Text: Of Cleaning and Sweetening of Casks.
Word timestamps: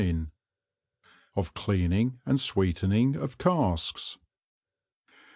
Of 1.35 1.53
Cleaning 1.53 2.21
and 2.25 2.39
Sweetening 2.39 3.15
of 3.15 3.37
Casks. 3.37 4.17